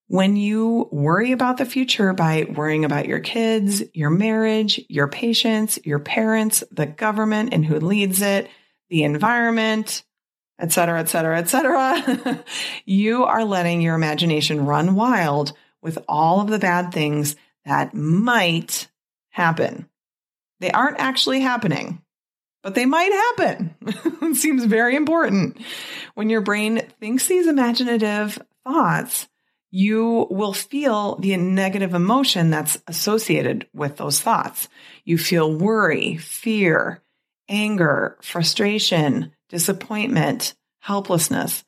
When 0.07 0.35
you 0.35 0.87
worry 0.91 1.31
about 1.31 1.57
the 1.57 1.65
future 1.65 2.13
by 2.13 2.45
worrying 2.47 2.85
about 2.85 3.07
your 3.07 3.19
kids, 3.19 3.81
your 3.93 4.11
marriage, 4.11 4.79
your 4.87 5.07
patients, 5.07 5.79
your 5.83 5.97
parents, 5.97 6.63
the 6.71 6.85
government 6.85 7.53
and 7.53 7.65
who 7.65 7.79
leads 7.79 8.21
it, 8.21 8.47
the 8.89 9.03
environment, 9.03 10.03
et 10.59 10.71
cetera, 10.71 10.99
et 10.99 11.09
cetera, 11.09 11.37
et 11.37 11.49
cetera, 11.49 12.43
you 12.85 13.23
are 13.23 13.43
letting 13.43 13.81
your 13.81 13.95
imagination 13.95 14.65
run 14.65 14.95
wild 14.95 15.53
with 15.81 15.97
all 16.07 16.41
of 16.41 16.47
the 16.47 16.59
bad 16.59 16.93
things 16.93 17.35
that 17.65 17.93
might 17.93 18.89
happen. 19.29 19.89
They 20.59 20.71
aren't 20.71 20.99
actually 20.99 21.41
happening, 21.41 22.01
but 22.63 22.75
they 22.75 22.85
might 22.85 23.11
happen. 23.11 23.75
it 24.21 24.35
seems 24.37 24.63
very 24.65 24.95
important. 24.95 25.57
When 26.13 26.29
your 26.29 26.41
brain 26.41 26.81
thinks 26.99 27.27
these 27.27 27.47
imaginative 27.47 28.41
thoughts, 28.63 29.27
you 29.71 30.27
will 30.29 30.53
feel 30.53 31.17
the 31.17 31.35
negative 31.35 31.93
emotion 31.93 32.49
that's 32.49 32.77
associated 32.87 33.67
with 33.73 33.97
those 33.97 34.21
thoughts. 34.21 34.69
You 35.03 35.17
feel 35.17 35.53
worry, 35.53 36.15
fear, 36.15 37.01
anger, 37.49 38.17
frustration, 38.21 39.31
disappointment, 39.49 40.55
helplessness. 40.79 41.63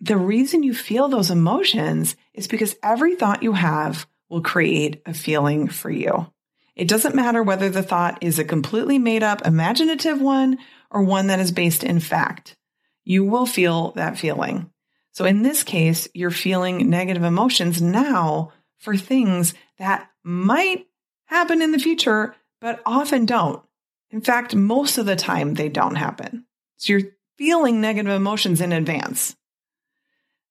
The 0.00 0.16
reason 0.16 0.62
you 0.62 0.74
feel 0.74 1.08
those 1.08 1.30
emotions 1.30 2.16
is 2.34 2.48
because 2.48 2.76
every 2.82 3.16
thought 3.16 3.42
you 3.42 3.52
have 3.52 4.06
will 4.28 4.42
create 4.42 5.02
a 5.06 5.14
feeling 5.14 5.68
for 5.68 5.90
you. 5.90 6.30
It 6.74 6.88
doesn't 6.88 7.14
matter 7.14 7.42
whether 7.42 7.70
the 7.70 7.82
thought 7.82 8.22
is 8.22 8.38
a 8.38 8.44
completely 8.44 8.98
made 8.98 9.22
up 9.22 9.46
imaginative 9.46 10.20
one 10.20 10.58
or 10.90 11.02
one 11.02 11.28
that 11.28 11.40
is 11.40 11.50
based 11.50 11.82
in 11.82 12.00
fact. 12.00 12.56
You 13.04 13.24
will 13.24 13.46
feel 13.46 13.92
that 13.92 14.18
feeling. 14.18 14.70
So 15.12 15.24
in 15.24 15.42
this 15.42 15.62
case, 15.62 16.08
you're 16.12 16.30
feeling 16.30 16.90
negative 16.90 17.22
emotions 17.22 17.80
now 17.80 18.52
for 18.78 18.96
things 18.96 19.54
that 19.78 20.10
might 20.22 20.86
happen 21.24 21.62
in 21.62 21.72
the 21.72 21.78
future, 21.78 22.34
but 22.60 22.82
often 22.84 23.24
don't. 23.24 23.62
In 24.10 24.20
fact, 24.20 24.54
most 24.54 24.98
of 24.98 25.06
the 25.06 25.16
time 25.16 25.54
they 25.54 25.68
don't 25.68 25.96
happen. 25.96 26.46
So 26.76 26.92
you're 26.92 27.12
feeling 27.36 27.80
negative 27.80 28.12
emotions 28.12 28.60
in 28.60 28.72
advance. 28.72 29.36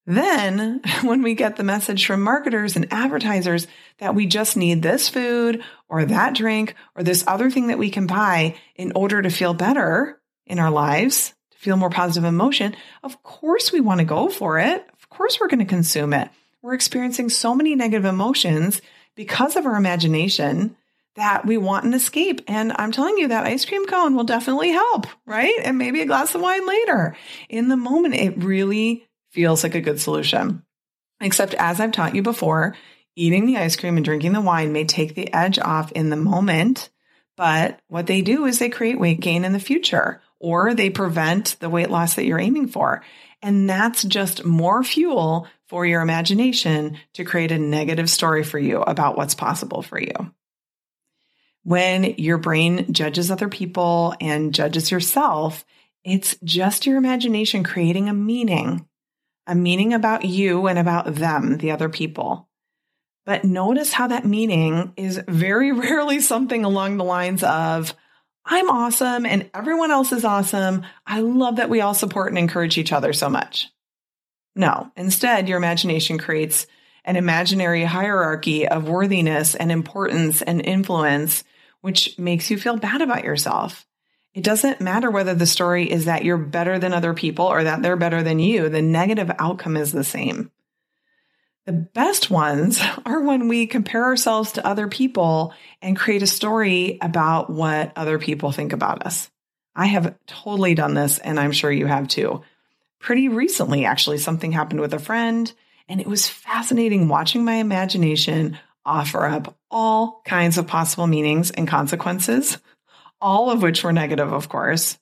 Then, 0.06 0.82
when 1.02 1.22
we 1.22 1.34
get 1.34 1.56
the 1.56 1.64
message 1.64 2.06
from 2.06 2.22
marketers 2.22 2.76
and 2.76 2.92
advertisers 2.92 3.68
that 3.98 4.16
we 4.16 4.28
just 4.28 4.58
need 4.58 4.82
this 4.82 5.10
food 5.10 5.64
or 5.90 6.06
that 6.06 6.36
drink 6.36 6.76
or 6.96 7.04
this 7.04 7.24
other 7.28 7.50
thing 7.50 7.68
that 7.68 7.80
we 7.80 7.90
can 7.90 8.08
buy 8.08 8.56
in 8.76 8.92
order 8.94 9.22
to 9.22 9.30
feel 9.30 9.54
better 9.54 10.22
in 10.46 10.60
our 10.60 10.72
lives, 10.72 11.34
to 11.52 11.58
feel 11.58 11.78
more 11.78 11.90
positive 11.90 12.28
emotion, 12.28 12.76
of 13.04 13.24
course 13.24 13.72
we 13.72 13.82
want 13.82 14.00
to 14.00 14.06
go 14.06 14.30
for 14.30 14.60
it. 14.60 14.88
Of 14.94 15.10
course 15.10 15.40
we're 15.40 15.48
going 15.48 15.60
to 15.60 15.66
consume 15.66 16.14
it. 16.14 16.30
We're 16.62 16.74
experiencing 16.74 17.30
so 17.30 17.56
many 17.56 17.76
negative 17.76 18.06
emotions 18.06 18.82
because 19.16 19.56
of 19.56 19.66
our 19.66 19.76
imagination 19.76 20.76
that 21.16 21.46
we 21.46 21.58
want 21.58 21.86
an 21.86 21.94
escape. 21.94 22.42
And 22.48 22.74
I'm 22.76 22.92
telling 22.92 23.18
you 23.18 23.30
that 23.30 23.46
ice 23.46 23.66
cream 23.66 23.86
cone 23.86 24.16
will 24.16 24.24
definitely 24.24 24.72
help, 24.72 25.08
right? 25.26 25.54
And 25.64 25.78
maybe 25.78 26.02
a 26.02 26.06
glass 26.06 26.36
of 26.36 26.42
wine 26.42 26.68
later. 26.68 27.16
In 27.50 27.70
the 27.70 27.78
moment, 27.78 28.16
it 28.16 28.44
really 28.44 29.08
feels 29.32 29.64
like 29.64 29.76
a 29.76 29.82
good 29.82 30.00
solution. 30.00 30.64
Except 31.22 31.54
as 31.54 31.80
I've 31.80 31.94
taught 31.94 32.16
you 32.16 32.22
before, 32.22 32.76
eating 33.16 33.46
the 33.46 33.58
ice 33.58 33.76
cream 33.76 33.96
and 33.96 34.06
drinking 34.06 34.34
the 34.34 34.42
wine 34.42 34.74
may 34.74 34.84
take 34.84 35.16
the 35.16 35.34
edge 35.34 35.58
off 35.60 35.92
in 35.94 36.10
the 36.10 36.18
moment. 36.18 36.90
But 37.38 37.80
what 37.88 38.08
they 38.08 38.22
do 38.22 38.46
is 38.46 38.60
they 38.60 38.70
create 38.70 39.00
weight 39.00 39.20
gain 39.20 39.46
in 39.46 39.54
the 39.54 39.60
future 39.60 40.22
or 40.40 40.74
they 40.74 40.90
prevent 40.90 41.58
the 41.60 41.70
weight 41.70 41.90
loss 41.90 42.16
that 42.16 42.26
you're 42.26 42.40
aiming 42.40 42.68
for. 42.68 43.04
And 43.42 43.70
that's 43.70 44.04
just 44.04 44.46
more 44.46 44.84
fuel 44.84 45.48
for 45.68 45.86
your 45.86 46.02
imagination 46.02 46.98
to 47.14 47.24
create 47.24 47.52
a 47.52 47.58
negative 47.58 48.10
story 48.10 48.44
for 48.44 48.60
you 48.60 48.82
about 48.82 49.18
what's 49.18 49.36
possible 49.36 49.82
for 49.82 50.00
you. 50.00 50.14
When 51.66 52.04
your 52.20 52.38
brain 52.38 52.94
judges 52.94 53.32
other 53.32 53.50
people 53.50 54.14
and 54.22 54.54
judges 54.54 54.92
yourself, 54.92 55.66
it's 56.04 56.38
just 56.44 56.86
your 56.86 56.98
imagination 56.98 57.64
creating 57.64 58.08
a 58.08 58.14
meaning, 58.14 58.88
a 59.48 59.56
meaning 59.56 59.92
about 59.92 60.26
you 60.26 60.68
and 60.68 60.78
about 60.78 61.16
them, 61.16 61.58
the 61.58 61.72
other 61.72 61.90
people. 61.90 62.48
But 63.26 63.46
notice 63.46 63.92
how 63.92 64.10
that 64.10 64.28
meaning 64.28 64.94
is 64.96 65.20
very 65.28 65.72
rarely 65.74 66.20
something 66.20 66.64
along 66.64 66.98
the 66.98 67.04
lines 67.04 67.42
of, 67.44 67.96
I'm 68.46 68.70
awesome 68.70 69.26
and 69.26 69.50
everyone 69.56 69.90
else 69.90 70.12
is 70.12 70.24
awesome. 70.24 70.86
I 71.08 71.22
love 71.22 71.56
that 71.56 71.72
we 71.72 71.82
all 71.82 71.96
support 71.96 72.30
and 72.30 72.38
encourage 72.38 72.78
each 72.78 72.92
other 72.94 73.12
so 73.12 73.28
much. 73.28 73.72
No, 74.56 74.92
instead, 74.96 75.50
your 75.50 75.58
imagination 75.58 76.20
creates 76.20 76.68
an 77.06 77.16
imaginary 77.16 77.84
hierarchy 77.84 78.68
of 78.68 78.88
worthiness 78.88 79.56
and 79.56 79.72
importance 79.72 80.44
and 80.44 80.64
influence, 80.64 81.44
which 81.86 82.18
makes 82.18 82.50
you 82.50 82.58
feel 82.58 82.78
bad 82.78 83.02
about 83.02 83.24
yourself. 83.24 83.86
It 84.34 84.44
doesn't 84.44 84.82
matter 84.82 85.12
whether 85.12 85.36
the 85.36 85.46
story 85.46 85.92
is 85.92 86.06
that 86.06 86.26
you're 86.26 86.36
better 86.36 86.80
than 86.80 86.94
other 86.94 87.14
people 87.14 87.46
or 87.46 87.64
that 87.64 87.84
they're 87.84 87.96
better 87.96 88.24
than 88.24 88.40
you, 88.40 88.70
the 88.70 88.82
negative 88.82 89.30
outcome 89.38 89.78
is 89.78 89.92
the 89.92 90.04
same. 90.04 90.50
The 91.68 91.74
best 91.74 92.32
ones 92.32 92.82
are 93.06 93.22
when 93.22 93.48
we 93.48 93.68
compare 93.68 94.04
ourselves 94.04 94.54
to 94.54 94.66
other 94.66 94.88
people 94.88 95.54
and 95.80 95.96
create 95.96 96.24
a 96.24 96.28
story 96.28 96.98
about 97.04 97.52
what 97.52 97.94
other 97.96 98.18
people 98.18 98.52
think 98.52 98.74
about 98.74 99.06
us. 99.06 99.30
I 99.76 99.86
have 99.86 100.16
totally 100.26 100.74
done 100.74 100.96
this, 100.96 101.20
and 101.20 101.40
I'm 101.40 101.52
sure 101.52 101.72
you 101.72 101.86
have 101.86 102.08
too. 102.08 102.42
Pretty 103.00 103.30
recently, 103.30 103.86
actually, 103.86 104.18
something 104.18 104.52
happened 104.52 104.82
with 104.82 104.96
a 104.96 105.00
friend, 105.00 105.54
and 105.88 106.02
it 106.02 106.08
was 106.08 106.28
fascinating 106.28 107.10
watching 107.10 107.46
my 107.46 107.58
imagination 107.58 108.58
offer 108.86 109.26
up 109.26 109.58
all 109.72 110.22
kinds 110.26 110.58
of 110.58 110.68
possible 110.68 111.08
meanings 111.08 111.52
and 111.52 111.68
consequences, 111.68 112.58
all 113.20 113.50
of 113.50 113.62
which 113.62 113.84
were 113.84 113.94
negative, 113.94 114.32
of 114.32 114.50
course. 114.50 114.98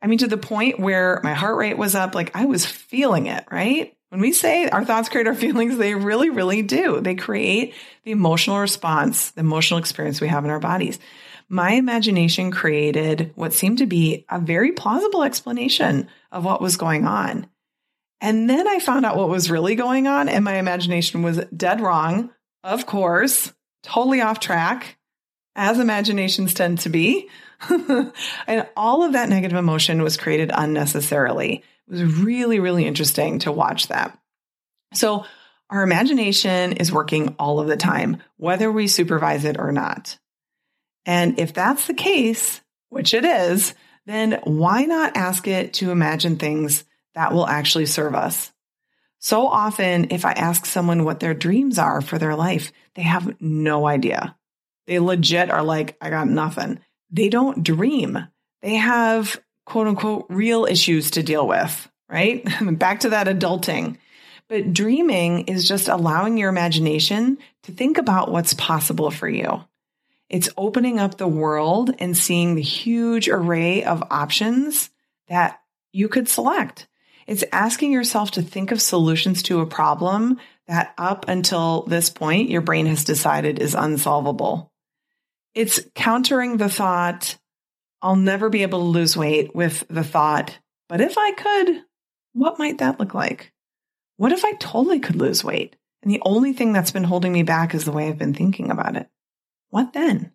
I 0.00 0.06
mean, 0.06 0.18
to 0.18 0.28
the 0.28 0.36
point 0.36 0.78
where 0.78 1.20
my 1.22 1.34
heart 1.34 1.56
rate 1.56 1.78
was 1.78 1.94
up, 1.94 2.14
like 2.14 2.34
I 2.34 2.46
was 2.46 2.64
feeling 2.64 3.26
it, 3.26 3.44
right? 3.50 3.94
When 4.10 4.20
we 4.20 4.32
say 4.32 4.68
our 4.68 4.84
thoughts 4.84 5.08
create 5.08 5.26
our 5.26 5.34
feelings, 5.36 5.76
they 5.76 5.94
really, 5.94 6.30
really 6.30 6.62
do. 6.62 7.00
They 7.00 7.14
create 7.14 7.74
the 8.04 8.12
emotional 8.12 8.58
response, 8.58 9.32
the 9.32 9.40
emotional 9.40 9.80
experience 9.80 10.20
we 10.20 10.28
have 10.28 10.44
in 10.44 10.50
our 10.50 10.60
bodies. 10.60 10.98
My 11.48 11.72
imagination 11.72 12.50
created 12.50 13.32
what 13.34 13.54
seemed 13.54 13.78
to 13.78 13.86
be 13.86 14.26
a 14.28 14.38
very 14.38 14.72
plausible 14.72 15.22
explanation 15.22 16.08
of 16.30 16.44
what 16.44 16.60
was 16.60 16.76
going 16.76 17.06
on. 17.06 17.48
And 18.20 18.50
then 18.50 18.66
I 18.68 18.80
found 18.80 19.06
out 19.06 19.16
what 19.16 19.28
was 19.28 19.50
really 19.50 19.74
going 19.74 20.08
on, 20.08 20.28
and 20.28 20.44
my 20.44 20.56
imagination 20.56 21.22
was 21.22 21.40
dead 21.56 21.80
wrong, 21.80 22.30
of 22.68 22.84
course, 22.84 23.52
totally 23.82 24.20
off 24.20 24.40
track, 24.40 24.98
as 25.56 25.78
imaginations 25.78 26.52
tend 26.52 26.80
to 26.80 26.90
be. 26.90 27.28
and 28.46 28.68
all 28.76 29.04
of 29.04 29.14
that 29.14 29.30
negative 29.30 29.58
emotion 29.58 30.02
was 30.02 30.18
created 30.18 30.50
unnecessarily. 30.54 31.64
It 31.88 31.90
was 31.90 32.04
really, 32.04 32.60
really 32.60 32.86
interesting 32.86 33.38
to 33.40 33.52
watch 33.52 33.88
that. 33.88 34.16
So, 34.92 35.24
our 35.70 35.82
imagination 35.82 36.74
is 36.74 36.92
working 36.92 37.36
all 37.38 37.60
of 37.60 37.68
the 37.68 37.76
time, 37.76 38.22
whether 38.36 38.70
we 38.70 38.86
supervise 38.86 39.44
it 39.44 39.58
or 39.58 39.72
not. 39.72 40.18
And 41.04 41.38
if 41.38 41.52
that's 41.52 41.86
the 41.86 41.94
case, 41.94 42.60
which 42.90 43.12
it 43.12 43.24
is, 43.24 43.74
then 44.06 44.40
why 44.44 44.84
not 44.84 45.16
ask 45.16 45.46
it 45.46 45.74
to 45.74 45.90
imagine 45.90 46.36
things 46.36 46.84
that 47.14 47.32
will 47.32 47.46
actually 47.46 47.86
serve 47.86 48.14
us? 48.14 48.50
So 49.18 49.46
often, 49.46 50.08
if 50.10 50.24
I 50.24 50.32
ask 50.32 50.64
someone 50.64 51.04
what 51.04 51.20
their 51.20 51.34
dreams 51.34 51.78
are 51.78 52.00
for 52.00 52.18
their 52.18 52.36
life, 52.36 52.72
they 52.94 53.02
have 53.02 53.40
no 53.40 53.86
idea. 53.86 54.36
They 54.86 54.98
legit 55.00 55.50
are 55.50 55.62
like, 55.62 55.96
I 56.00 56.10
got 56.10 56.28
nothing. 56.28 56.80
They 57.10 57.28
don't 57.28 57.62
dream. 57.62 58.18
They 58.62 58.76
have 58.76 59.40
quote 59.66 59.86
unquote 59.86 60.26
real 60.28 60.64
issues 60.64 61.10
to 61.12 61.22
deal 61.22 61.46
with, 61.46 61.88
right? 62.08 62.46
Back 62.78 63.00
to 63.00 63.10
that 63.10 63.26
adulting. 63.26 63.98
But 64.48 64.72
dreaming 64.72 65.46
is 65.46 65.68
just 65.68 65.88
allowing 65.88 66.38
your 66.38 66.48
imagination 66.48 67.38
to 67.64 67.72
think 67.72 67.98
about 67.98 68.30
what's 68.30 68.54
possible 68.54 69.10
for 69.10 69.28
you. 69.28 69.62
It's 70.30 70.48
opening 70.56 70.98
up 70.98 71.16
the 71.16 71.28
world 71.28 71.94
and 71.98 72.16
seeing 72.16 72.54
the 72.54 72.62
huge 72.62 73.28
array 73.28 73.84
of 73.84 74.02
options 74.10 74.90
that 75.28 75.60
you 75.92 76.08
could 76.08 76.28
select. 76.28 76.86
It's 77.28 77.44
asking 77.52 77.92
yourself 77.92 78.30
to 78.32 78.42
think 78.42 78.72
of 78.72 78.80
solutions 78.80 79.42
to 79.44 79.60
a 79.60 79.66
problem 79.66 80.38
that 80.66 80.94
up 80.96 81.28
until 81.28 81.82
this 81.82 82.08
point, 82.08 82.48
your 82.48 82.62
brain 82.62 82.86
has 82.86 83.04
decided 83.04 83.58
is 83.58 83.74
unsolvable. 83.74 84.72
It's 85.54 85.78
countering 85.94 86.56
the 86.56 86.70
thought, 86.70 87.36
I'll 88.00 88.16
never 88.16 88.48
be 88.48 88.62
able 88.62 88.78
to 88.78 88.84
lose 88.86 89.14
weight 89.14 89.54
with 89.54 89.84
the 89.90 90.04
thought, 90.04 90.58
but 90.88 91.02
if 91.02 91.18
I 91.18 91.32
could, 91.32 91.84
what 92.32 92.58
might 92.58 92.78
that 92.78 92.98
look 92.98 93.12
like? 93.12 93.52
What 94.16 94.32
if 94.32 94.42
I 94.42 94.52
totally 94.52 94.98
could 94.98 95.16
lose 95.16 95.44
weight? 95.44 95.76
And 96.02 96.10
the 96.10 96.22
only 96.24 96.54
thing 96.54 96.72
that's 96.72 96.92
been 96.92 97.04
holding 97.04 97.32
me 97.32 97.42
back 97.42 97.74
is 97.74 97.84
the 97.84 97.92
way 97.92 98.08
I've 98.08 98.16
been 98.16 98.32
thinking 98.32 98.70
about 98.70 98.96
it. 98.96 99.06
What 99.68 99.92
then? 99.92 100.32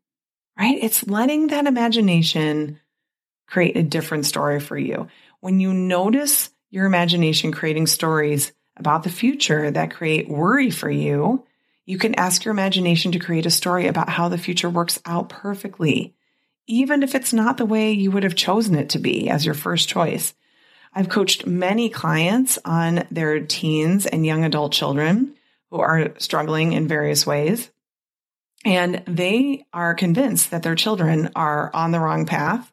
Right? 0.60 0.78
It's 0.80 1.08
letting 1.08 1.48
that 1.48 1.66
imagination 1.66 2.80
create 3.48 3.78
a 3.78 3.84
different 3.84 4.28
story 4.28 4.60
for 4.60 4.78
you. 4.78 5.08
When 5.40 5.60
you 5.60 5.74
notice 5.74 6.53
your 6.74 6.88
imagination 6.88 7.52
creating 7.52 7.86
stories 7.86 8.52
about 8.78 9.04
the 9.04 9.10
future 9.12 9.70
that 9.70 9.94
create 9.94 10.28
worry 10.28 10.72
for 10.72 10.90
you, 10.90 11.46
you 11.86 12.00
can 12.00 12.16
ask 12.16 12.44
your 12.44 12.52
imagination 12.52 13.12
to 13.12 13.20
create 13.20 13.46
a 13.46 13.52
story 13.52 13.86
about 13.86 14.10
how 14.10 14.28
the 14.28 14.40
future 14.40 14.72
works 14.72 15.00
out 15.06 15.30
perfectly, 15.30 16.16
even 16.66 17.04
if 17.04 17.14
it's 17.14 17.32
not 17.32 17.58
the 17.58 17.66
way 17.68 17.92
you 17.92 18.10
would 18.10 18.24
have 18.24 18.34
chosen 18.34 18.74
it 18.74 18.90
to 18.90 18.98
be 18.98 19.30
as 19.30 19.46
your 19.46 19.54
first 19.54 19.88
choice. 19.88 20.34
I've 20.96 21.10
coached 21.10 21.46
many 21.46 21.90
clients 21.90 22.58
on 22.66 23.06
their 23.12 23.42
teens 23.42 24.08
and 24.08 24.26
young 24.26 24.44
adult 24.44 24.72
children 24.72 25.36
who 25.70 25.80
are 25.80 26.16
struggling 26.18 26.74
in 26.74 26.88
various 26.88 27.24
ways. 27.24 27.70
And 28.66 29.04
they 29.06 29.68
are 29.74 29.94
convinced 29.94 30.50
that 30.50 30.64
their 30.64 30.74
children 30.74 31.30
are 31.36 31.70
on 31.72 31.92
the 31.92 32.00
wrong 32.00 32.26
path 32.26 32.72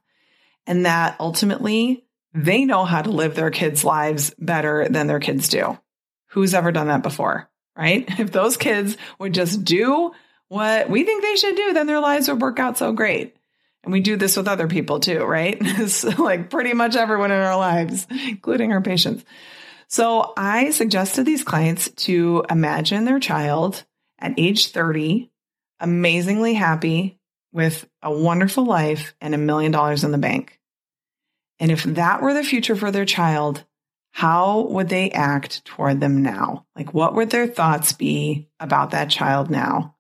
and 0.66 0.86
that 0.86 1.16
ultimately 1.20 2.06
they 2.34 2.64
know 2.64 2.84
how 2.84 3.02
to 3.02 3.10
live 3.10 3.34
their 3.34 3.50
kids' 3.50 3.84
lives 3.84 4.32
better 4.38 4.88
than 4.88 5.06
their 5.06 5.20
kids 5.20 5.48
do. 5.48 5.78
Who's 6.30 6.54
ever 6.54 6.72
done 6.72 6.88
that 6.88 7.02
before, 7.02 7.48
right? 7.76 8.06
If 8.20 8.32
those 8.32 8.56
kids 8.56 8.96
would 9.18 9.34
just 9.34 9.64
do 9.64 10.12
what 10.48 10.90
we 10.90 11.04
think 11.04 11.22
they 11.22 11.36
should 11.36 11.56
do, 11.56 11.72
then 11.72 11.86
their 11.86 12.00
lives 12.00 12.28
would 12.28 12.40
work 12.40 12.58
out 12.58 12.78
so 12.78 12.92
great. 12.92 13.36
And 13.82 13.92
we 13.92 14.00
do 14.00 14.16
this 14.16 14.36
with 14.36 14.48
other 14.48 14.68
people 14.68 15.00
too, 15.00 15.24
right? 15.24 15.60
Like 16.18 16.50
pretty 16.50 16.74
much 16.74 16.96
everyone 16.96 17.30
in 17.30 17.40
our 17.40 17.56
lives, 17.56 18.06
including 18.10 18.72
our 18.72 18.82
patients. 18.82 19.24
So 19.88 20.32
I 20.36 20.70
suggested 20.70 21.24
these 21.24 21.42
clients 21.42 21.88
to 21.90 22.44
imagine 22.48 23.04
their 23.04 23.18
child 23.18 23.84
at 24.18 24.34
age 24.38 24.68
30, 24.68 25.30
amazingly 25.80 26.54
happy 26.54 27.18
with 27.52 27.88
a 28.02 28.12
wonderful 28.12 28.64
life 28.64 29.14
and 29.20 29.34
a 29.34 29.38
million 29.38 29.72
dollars 29.72 30.04
in 30.04 30.12
the 30.12 30.18
bank. 30.18 30.59
And 31.60 31.70
if 31.70 31.84
that 31.84 32.22
were 32.22 32.34
the 32.34 32.42
future 32.42 32.74
for 32.74 32.90
their 32.90 33.04
child, 33.04 33.64
how 34.12 34.62
would 34.62 34.88
they 34.88 35.10
act 35.10 35.64
toward 35.64 36.00
them 36.00 36.22
now? 36.22 36.66
Like, 36.74 36.92
what 36.92 37.14
would 37.14 37.30
their 37.30 37.46
thoughts 37.46 37.92
be 37.92 38.48
about 38.58 38.90
that 38.90 39.10
child 39.10 39.50
now? 39.50 39.94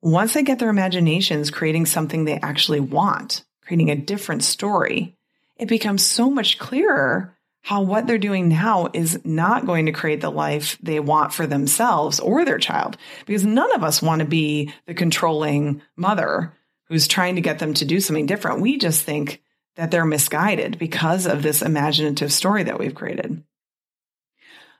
Once 0.00 0.32
they 0.32 0.42
get 0.42 0.60
their 0.60 0.70
imaginations 0.70 1.50
creating 1.50 1.84
something 1.84 2.24
they 2.24 2.38
actually 2.38 2.80
want, 2.80 3.44
creating 3.62 3.90
a 3.90 3.96
different 3.96 4.44
story, 4.44 5.16
it 5.56 5.66
becomes 5.66 6.04
so 6.04 6.30
much 6.30 6.58
clearer 6.58 7.36
how 7.62 7.82
what 7.82 8.06
they're 8.06 8.16
doing 8.16 8.48
now 8.48 8.88
is 8.92 9.20
not 9.24 9.66
going 9.66 9.86
to 9.86 9.92
create 9.92 10.20
the 10.20 10.30
life 10.30 10.78
they 10.80 11.00
want 11.00 11.32
for 11.32 11.48
themselves 11.48 12.20
or 12.20 12.44
their 12.44 12.58
child. 12.58 12.96
Because 13.26 13.44
none 13.44 13.74
of 13.74 13.82
us 13.82 14.00
want 14.00 14.20
to 14.20 14.26
be 14.26 14.72
the 14.86 14.94
controlling 14.94 15.82
mother 15.96 16.52
who's 16.84 17.08
trying 17.08 17.34
to 17.34 17.40
get 17.40 17.58
them 17.58 17.74
to 17.74 17.84
do 17.84 17.98
something 17.98 18.26
different. 18.26 18.60
We 18.60 18.78
just 18.78 19.02
think 19.02 19.42
that 19.76 19.90
they're 19.90 20.04
misguided 20.04 20.78
because 20.78 21.26
of 21.26 21.42
this 21.42 21.62
imaginative 21.62 22.32
story 22.32 22.64
that 22.64 22.78
we've 22.78 22.94
created. 22.94 23.42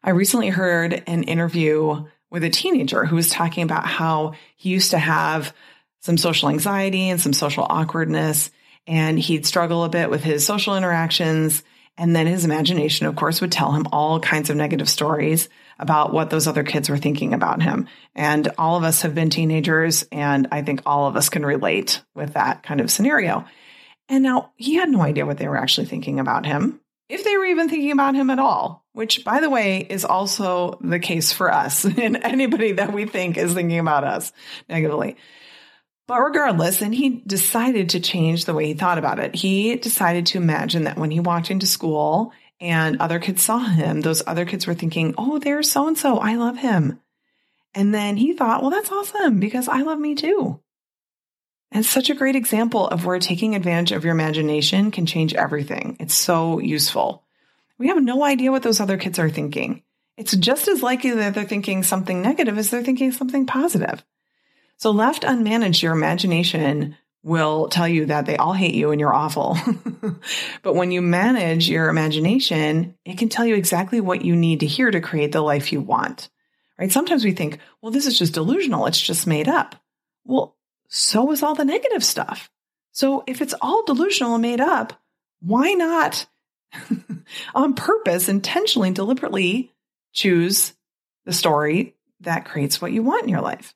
I 0.03 0.11
recently 0.11 0.49
heard 0.49 1.03
an 1.07 1.25
interview 1.25 2.07
with 2.31 2.45
a 2.45 2.51
teenager 2.51 3.05
who 3.05 3.17
was 3.17 3.31
talking 3.31 3.63
about 3.63 3.87
how 3.87 4.35
he 4.57 4.71
used 4.71 4.91
to 4.91 4.99
have 4.99 5.55
some 6.01 6.17
social 6.17 6.49
anxiety 6.49 7.09
and 7.09 7.21
some 7.21 7.33
social 7.33 7.67
awkwardness, 7.69 8.51
and 8.87 9.19
he'd 9.19 9.47
struggle 9.47 9.85
a 9.85 9.89
bit 9.89 10.11
with 10.11 10.23
his 10.23 10.47
social 10.47 10.77
interactions. 10.77 11.63
And 11.99 12.15
then 12.15 12.27
his 12.27 12.45
imagination, 12.45 13.07
of 13.07 13.17
course, 13.17 13.41
would 13.41 13.53
tell 13.53 13.73
him 13.73 13.87
all 13.91 14.21
kinds 14.21 14.51
of 14.51 14.57
negative 14.57 14.89
stories 14.89 15.49
about 15.79 16.13
what 16.13 16.31
those 16.31 16.47
other 16.47 16.63
kids 16.63 16.91
were 16.91 16.99
thinking 16.99 17.33
about 17.33 17.63
him. 17.63 17.89
And 18.15 18.49
all 18.59 18.77
of 18.77 18.85
us 18.85 19.03
have 19.03 19.15
been 19.15 19.31
teenagers, 19.31 20.05
and 20.13 20.49
I 20.53 20.63
think 20.63 20.83
all 20.85 21.07
of 21.07 21.17
us 21.17 21.31
can 21.31 21.45
relate 21.45 22.03
with 22.15 22.35
that 22.35 22.63
kind 22.63 22.81
of 22.81 22.91
scenario. 22.91 23.47
And 24.09 24.23
now 24.23 24.53
he 24.57 24.75
had 24.75 24.89
no 24.89 25.03
idea 25.03 25.27
what 25.27 25.39
they 25.39 25.49
were 25.49 25.57
actually 25.57 25.87
thinking 25.87 26.21
about 26.21 26.47
him, 26.47 26.81
if 27.09 27.23
they 27.25 27.37
were 27.37 27.47
even 27.47 27.69
thinking 27.69 27.93
about 27.93 28.15
him 28.15 28.31
at 28.31 28.39
all, 28.39 28.85
which, 28.93 29.25
by 29.25 29.41
the 29.41 29.51
way, 29.51 29.79
is 29.79 30.05
also 30.05 30.79
the 30.81 30.99
case 30.99 31.33
for 31.33 31.53
us 31.53 31.85
and 31.99 32.17
anybody 32.17 32.73
that 32.73 32.93
we 32.93 33.07
think 33.07 33.37
is 33.37 33.55
thinking 33.55 33.79
about 33.79 34.05
us 34.05 34.33
negatively. 34.69 35.17
But 36.09 36.21
regardless, 36.21 36.79
then 36.79 36.93
he 36.93 37.23
decided 37.27 37.91
to 37.91 38.01
change 38.01 38.45
the 38.45 38.55
way 38.55 38.67
he 38.67 38.75
thought 38.75 38.99
about 38.99 39.19
it. 39.19 39.35
He 39.35 39.77
decided 39.77 40.27
to 40.27 40.39
imagine 40.39 40.85
that 40.85 40.99
when 40.99 41.11
he 41.11 41.19
walked 41.19 41.51
into 41.51 41.67
school 41.67 42.33
and 42.61 43.01
other 43.01 43.19
kids 43.19 43.43
saw 43.43 43.59
him, 43.59 44.01
those 44.01 44.23
other 44.27 44.45
kids 44.45 44.67
were 44.67 44.75
thinking, 44.75 45.15
oh, 45.19 45.39
there's 45.39 45.71
so 45.71 45.89
and 45.89 45.99
so. 45.99 46.19
I 46.19 46.37
love 46.37 46.59
him. 46.59 47.01
And 47.75 47.93
then 47.93 48.17
he 48.17 48.35
thought, 48.35 48.63
well, 48.63 48.71
that's 48.71 48.91
awesome 48.91 49.41
because 49.41 49.69
I 49.69 49.83
love 49.83 49.99
me 49.99 50.15
too. 50.15 50.61
And 51.77 51.85
it's 51.85 51.93
such 51.93 52.09
a 52.09 52.15
great 52.15 52.37
example 52.37 52.89
of 52.89 53.05
where 53.05 53.19
taking 53.19 53.55
advantage 53.55 53.93
of 53.93 54.03
your 54.03 54.15
imagination 54.15 54.91
can 54.91 55.05
change 55.05 55.35
everything. 55.35 55.99
It's 56.01 56.15
so 56.15 56.59
useful. 56.59 57.23
We 57.77 57.89
have 57.89 58.03
no 58.03 58.25
idea 58.25 58.51
what 58.51 58.63
those 58.63 58.81
other 58.81 58.97
kids 58.97 59.19
are 59.19 59.29
thinking. 59.29 59.83
It's 60.17 60.35
just 60.35 60.69
as 60.69 60.83
likely 60.83 61.11
that 61.11 61.35
they're 61.35 61.45
thinking 61.45 61.83
something 61.83 62.23
negative 62.23 62.57
as 62.57 62.71
they're 62.71 62.83
thinking 62.83 63.13
something 63.13 63.45
positive. 63.45 64.03
So, 64.79 64.91
left 64.91 65.25
unmanaged, 65.25 65.83
your 65.83 65.93
imagination 65.93 66.97
will 67.23 67.69
tell 67.69 67.87
you 67.87 68.07
that 68.07 68.25
they 68.25 68.39
all 68.39 68.55
hate 68.55 68.75
you 68.75 68.91
and 68.91 68.99
you're 68.99 69.15
awful. 69.15 69.59
but 70.63 70.77
when 70.77 70.93
you 70.93 71.03
manage 71.03 71.69
your 71.69 71.91
imagination, 71.91 72.95
it 73.05 73.19
can 73.19 73.29
tell 73.29 73.45
you 73.45 73.55
exactly 73.55 74.01
what 74.01 74.25
you 74.25 74.35
need 74.35 74.61
to 74.61 74.67
hear 74.67 74.91
to 74.91 75.03
create 75.03 75.33
the 75.33 75.43
life 75.43 75.75
you 75.75 75.83
want. 75.83 76.31
Right? 76.79 76.91
Sometimes 76.91 77.23
we 77.23 77.33
think, 77.33 77.59
well, 77.83 77.93
this 77.93 78.07
is 78.07 78.19
just 78.19 78.33
delusional. 78.33 78.87
It's 78.87 78.99
just 78.99 79.27
made 79.27 79.47
up. 79.47 79.77
Well, 80.25 80.56
so 80.89 81.33
is 81.33 81.43
all 81.43 81.55
the 81.55 81.65
negative 81.65 82.05
stuff. 82.05 82.51
So 82.93 83.25
if 83.27 83.43
it's 83.43 83.55
all 83.61 83.85
delusional 83.85 84.35
and 84.35 84.43
made 84.43 84.61
up, 84.61 85.01
why 85.41 85.73
not 85.73 86.27
on 87.55 87.75
purpose, 87.75 88.29
intentionally, 88.29 88.91
deliberately 88.91 89.73
choose 90.13 90.73
the 91.25 91.33
story 91.33 91.95
that 92.21 92.47
creates 92.47 92.81
what 92.81 92.93
you 92.93 93.03
want 93.03 93.25
in 93.25 93.29
your 93.29 93.43
life? 93.43 93.75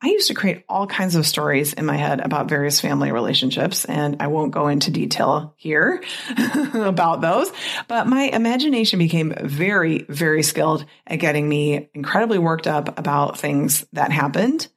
I 0.00 0.08
used 0.08 0.28
to 0.28 0.34
create 0.34 0.64
all 0.68 0.86
kinds 0.86 1.16
of 1.16 1.26
stories 1.26 1.72
in 1.72 1.84
my 1.84 1.96
head 1.96 2.20
about 2.20 2.48
various 2.48 2.80
family 2.80 3.10
relationships, 3.10 3.84
and 3.84 4.16
I 4.20 4.28
won't 4.28 4.52
go 4.52 4.68
into 4.68 4.92
detail 4.92 5.54
here 5.56 6.04
about 6.74 7.20
those. 7.20 7.50
But 7.88 8.06
my 8.06 8.22
imagination 8.22 9.00
became 9.00 9.34
very, 9.40 10.04
very 10.08 10.44
skilled 10.44 10.84
at 11.04 11.16
getting 11.16 11.48
me 11.48 11.90
incredibly 11.94 12.38
worked 12.38 12.68
up 12.68 12.96
about 12.96 13.40
things 13.40 13.84
that 13.92 14.12
happened. 14.12 14.68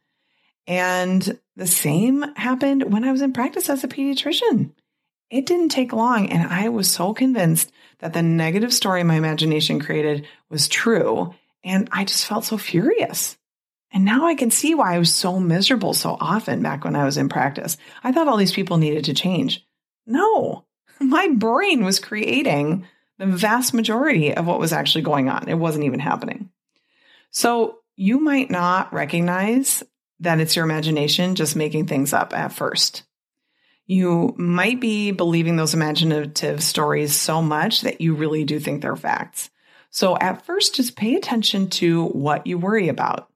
And 0.66 1.40
the 1.62 1.68
same 1.68 2.24
happened 2.36 2.92
when 2.92 3.04
I 3.04 3.12
was 3.12 3.22
in 3.22 3.34
practice 3.34 3.70
as 3.70 3.84
a 3.84 3.88
pediatrician. 3.88 4.72
It 5.30 5.46
didn't 5.46 5.70
take 5.70 5.94
long, 5.94 6.32
and 6.32 6.52
I 6.52 6.70
was 6.70 6.90
so 6.90 7.14
convinced 7.14 7.72
that 8.00 8.14
the 8.14 8.24
negative 8.24 8.74
story 8.74 9.04
my 9.04 9.14
imagination 9.14 9.80
created 9.80 10.26
was 10.50 10.68
true. 10.68 11.36
And 11.64 11.88
I 11.92 12.04
just 12.04 12.26
felt 12.26 12.46
so 12.46 12.58
furious. 12.58 13.38
And 13.92 14.04
now 14.06 14.26
I 14.26 14.34
can 14.34 14.50
see 14.50 14.74
why 14.74 14.96
I 14.96 14.98
was 14.98 15.14
so 15.14 15.40
miserable 15.40 15.94
so 15.94 16.18
often 16.20 16.64
back 16.64 16.84
when 16.84 16.96
I 16.96 17.06
was 17.06 17.18
in 17.18 17.30
practice. 17.30 17.78
I 18.04 18.12
thought 18.12 18.28
all 18.28 18.38
these 18.38 18.52
people 18.52 18.78
needed 18.78 19.06
to 19.06 19.14
change. 19.14 19.64
No, 20.08 20.66
my 21.00 21.28
brain 21.28 21.86
was 21.86 22.00
creating 22.00 22.88
the 23.20 23.28
vast 23.28 23.76
majority 23.76 24.36
of 24.36 24.48
what 24.48 24.60
was 24.60 24.74
actually 24.74 25.04
going 25.04 25.30
on. 25.30 25.48
It 25.48 25.60
wasn't 25.60 25.86
even 25.86 26.00
happening. 26.00 26.50
So 27.30 27.82
you 27.96 28.20
might 28.20 28.50
not 28.50 28.92
recognize 28.92 29.84
that 30.22 30.40
it's 30.40 30.56
your 30.56 30.66
imagination 30.66 31.36
just 31.36 31.56
making 31.56 31.88
things 31.88 32.14
up 32.14 32.34
at 32.34 32.54
first. 32.54 33.04
You 33.86 34.34
might 34.38 34.80
be 34.80 35.12
believing 35.12 35.58
those 35.58 35.74
imaginative 35.74 36.64
stories 36.64 37.20
so 37.20 37.42
much 37.42 37.82
that 37.82 38.00
you 38.00 38.14
really 38.14 38.46
do 38.46 38.60
think 38.60 38.82
they're 38.82 38.96
facts. 38.96 39.50
So 39.90 40.18
at 40.18 40.46
first, 40.46 40.76
just 40.76 40.96
pay 40.96 41.16
attention 41.16 41.70
to 41.72 42.06
what 42.06 42.48
you 42.48 42.58
worry 42.58 42.88
about. 42.88 43.30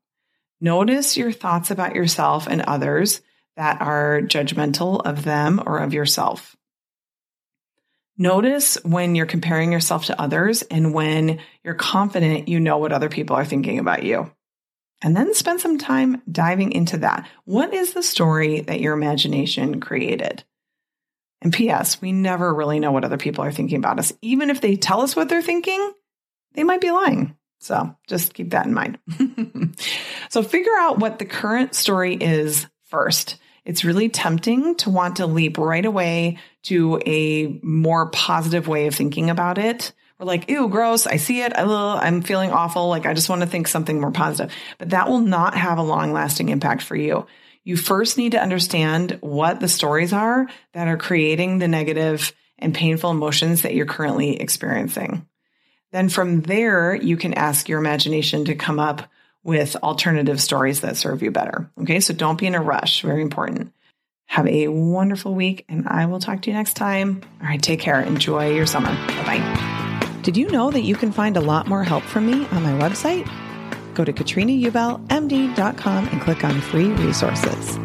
Notice 0.61 1.17
your 1.17 1.33
thoughts 1.33 1.71
about 1.71 1.95
yourself 1.95 2.47
and 2.47 2.61
others 2.61 3.21
that 3.57 3.81
are 3.81 4.21
judgmental 4.21 5.05
of 5.05 5.23
them 5.23 5.61
or 5.65 5.79
of 5.79 5.93
yourself. 5.93 6.55
Notice 8.17 8.77
when 8.83 9.15
you're 9.15 9.25
comparing 9.25 9.73
yourself 9.73 10.05
to 10.05 10.21
others 10.21 10.61
and 10.61 10.93
when 10.93 11.39
you're 11.63 11.73
confident 11.73 12.47
you 12.47 12.61
know 12.61 12.77
what 12.77 12.93
other 12.93 13.09
people 13.09 13.35
are 13.35 13.43
thinking 13.43 13.79
about 13.79 14.03
you. 14.03 14.31
And 15.05 15.15
then 15.15 15.35
spend 15.35 15.61
some 15.61 15.77
time 15.77 16.23
diving 16.31 16.71
into 16.71 16.97
that. 16.97 17.29
What 17.43 17.75
is 17.75 17.93
the 17.93 18.01
story 18.01 18.61
that 18.61 18.79
your 18.79 18.95
imagination 18.95 19.79
created? 19.79 20.43
And 21.43 21.53
P.S., 21.53 22.01
we 22.01 22.11
never 22.11 22.51
really 22.51 22.79
know 22.79 22.91
what 22.91 23.05
other 23.05 23.19
people 23.19 23.43
are 23.43 23.51
thinking 23.51 23.77
about 23.77 23.99
us. 23.99 24.11
Even 24.23 24.49
if 24.49 24.61
they 24.61 24.75
tell 24.75 25.01
us 25.01 25.15
what 25.15 25.29
they're 25.29 25.43
thinking, 25.43 25.93
they 26.55 26.63
might 26.63 26.81
be 26.81 26.89
lying. 26.89 27.37
So 27.59 27.95
just 28.07 28.33
keep 28.33 28.49
that 28.49 28.65
in 28.65 28.73
mind. 28.73 28.97
so 30.29 30.41
figure 30.41 30.75
out 30.79 30.97
what 30.97 31.19
the 31.19 31.25
current 31.25 31.75
story 31.75 32.15
is 32.15 32.65
first. 32.85 33.37
It's 33.63 33.85
really 33.85 34.09
tempting 34.09 34.73
to 34.77 34.89
want 34.89 35.17
to 35.17 35.27
leap 35.27 35.59
right 35.59 35.85
away 35.85 36.39
to 36.63 36.99
a 37.05 37.59
more 37.61 38.09
positive 38.09 38.67
way 38.67 38.87
of 38.87 38.95
thinking 38.95 39.29
about 39.29 39.59
it. 39.59 39.93
We're 40.19 40.25
like, 40.25 40.49
ew, 40.49 40.69
gross. 40.69 41.07
I 41.07 41.17
see 41.17 41.41
it. 41.41 41.53
I'm 41.57 42.21
feeling 42.21 42.51
awful. 42.51 42.87
Like, 42.87 43.05
I 43.05 43.13
just 43.13 43.29
want 43.29 43.41
to 43.41 43.47
think 43.47 43.67
something 43.67 43.99
more 43.99 44.11
positive. 44.11 44.53
But 44.77 44.91
that 44.91 45.09
will 45.09 45.19
not 45.19 45.55
have 45.55 45.77
a 45.77 45.83
long 45.83 46.13
lasting 46.13 46.49
impact 46.49 46.83
for 46.83 46.95
you. 46.95 47.27
You 47.63 47.75
first 47.75 48.17
need 48.17 48.33
to 48.33 48.41
understand 48.41 49.17
what 49.21 49.59
the 49.59 49.67
stories 49.67 50.13
are 50.13 50.47
that 50.73 50.87
are 50.87 50.97
creating 50.97 51.57
the 51.57 51.67
negative 51.67 52.33
and 52.57 52.73
painful 52.73 53.11
emotions 53.11 53.63
that 53.63 53.73
you're 53.73 53.85
currently 53.85 54.39
experiencing. 54.39 55.27
Then 55.91 56.09
from 56.09 56.41
there, 56.41 56.95
you 56.95 57.17
can 57.17 57.33
ask 57.33 57.67
your 57.67 57.79
imagination 57.79 58.45
to 58.45 58.55
come 58.55 58.79
up 58.79 59.09
with 59.43 59.75
alternative 59.77 60.41
stories 60.41 60.81
that 60.81 60.97
serve 60.97 61.21
you 61.21 61.31
better. 61.31 61.69
Okay. 61.81 61.99
So 61.99 62.13
don't 62.13 62.39
be 62.39 62.47
in 62.47 62.55
a 62.55 62.61
rush. 62.61 63.01
Very 63.01 63.21
important. 63.21 63.73
Have 64.25 64.47
a 64.47 64.67
wonderful 64.67 65.35
week 65.35 65.65
and 65.69 65.87
I 65.87 66.07
will 66.07 66.19
talk 66.19 66.41
to 66.43 66.49
you 66.49 66.55
next 66.55 66.73
time. 66.73 67.21
All 67.41 67.47
right. 67.47 67.61
Take 67.61 67.79
care. 67.79 68.01
Enjoy 68.01 68.53
your 68.53 68.65
summer. 68.65 68.89
Bye 68.89 69.23
bye. 69.23 69.54
Did 70.25 70.35
you 70.37 70.49
know 70.49 70.71
that 70.71 70.81
you 70.81 70.95
can 70.95 71.11
find 71.11 71.37
a 71.37 71.39
lot 71.39 71.67
more 71.67 71.83
help 71.83 72.01
from 72.01 72.25
me 72.25 72.47
on 72.47 72.63
my 72.63 72.71
website? 72.71 73.29
Go 73.93 74.03
to 74.03 74.11
katrinaubelmd.com 74.11 76.07
and 76.07 76.19
click 76.19 76.43
on 76.43 76.59
free 76.61 76.87
resources. 76.87 77.84